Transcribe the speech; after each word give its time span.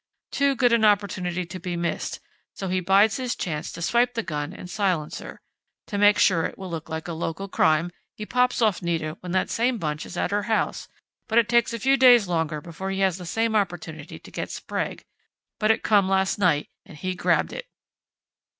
Too 0.31 0.55
good 0.55 0.73
an 0.73 0.83
opportunity 0.83 1.45
to 1.45 1.59
be 1.59 1.77
missed, 1.77 2.21
so 2.55 2.69
he 2.69 2.79
bides 2.79 3.17
his 3.17 3.35
chance 3.35 3.71
to 3.71 3.83
swipe 3.83 4.15
the 4.15 4.23
gun 4.23 4.51
and 4.51 4.67
silencer. 4.67 5.39
To 5.85 5.99
make 5.99 6.17
sure 6.17 6.43
it 6.47 6.57
will 6.57 6.71
look 6.71 6.89
like 6.89 7.07
a 7.07 7.13
local 7.13 7.47
crime, 7.47 7.91
he 8.15 8.25
pops 8.25 8.63
off 8.63 8.81
Nita 8.81 9.17
when 9.19 9.31
that 9.33 9.51
same 9.51 9.77
bunch 9.77 10.07
is 10.07 10.17
at 10.17 10.31
her 10.31 10.41
house, 10.49 10.87
but 11.27 11.37
it 11.37 11.47
takes 11.47 11.71
a 11.71 11.77
few 11.77 11.97
days 11.97 12.27
longer 12.27 12.61
before 12.61 12.89
he 12.89 13.01
has 13.01 13.19
the 13.19 13.27
same 13.27 13.55
opportunity 13.55 14.17
to 14.17 14.31
get 14.31 14.49
Sprague. 14.49 15.05
But 15.59 15.69
it 15.69 15.83
come 15.83 16.09
last 16.09 16.39
night 16.39 16.71
and 16.83 16.97
he 16.97 17.13
grabbed 17.13 17.53
it." 17.53 17.67